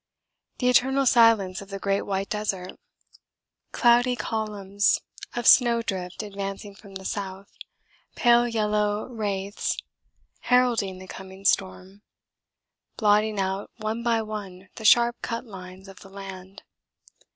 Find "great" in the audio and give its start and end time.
1.77-2.01